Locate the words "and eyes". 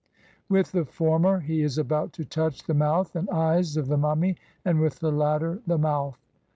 3.15-3.77